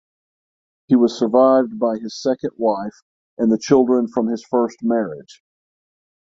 [0.87, 3.03] He was survived by his second wife
[3.37, 5.43] and the children from his first marriage.